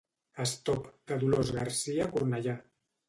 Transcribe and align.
Stop, 0.51 0.87
de 1.11 1.19
Dolors 1.25 1.53
Garcia 1.59 2.09
Cornellà. 2.17 2.57